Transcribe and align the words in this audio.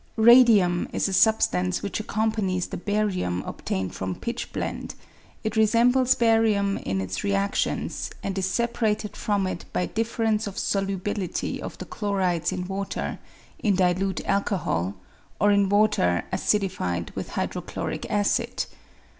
Radium 0.17 0.89
is 0.91 1.07
a 1.07 1.13
substance 1.13 1.83
which 1.83 1.99
accompanies 1.99 2.65
the 2.65 2.75
barium 2.77 3.43
obtained 3.43 3.93
from 3.93 4.15
pitchblende; 4.15 4.95
it 5.43 5.55
resembles 5.55 6.15
barium 6.15 6.77
in 6.79 6.99
its 6.99 7.23
re 7.23 7.29
adions, 7.33 8.09
and 8.23 8.35
is 8.35 8.49
separated 8.49 9.15
from 9.15 9.45
it 9.45 9.65
by 9.73 9.85
difference 9.85 10.47
of 10.47 10.57
solubility 10.57 11.61
of 11.61 11.77
the 11.77 11.85
chlorides 11.85 12.51
in 12.51 12.65
water, 12.65 13.19
in 13.59 13.75
dilute 13.75 14.25
alcohol, 14.25 14.95
or 15.39 15.51
in 15.51 15.69
water 15.69 16.23
acidified 16.33 17.13
with 17.13 17.29
hydrochloric 17.37 18.09
acid. 18.09 18.65